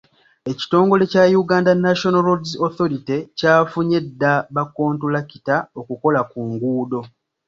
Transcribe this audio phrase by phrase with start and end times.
[0.51, 6.99] Ekitongole kya Uganda National Roads Authority kyafunye dda ba kontulakita okukola ku nguudo.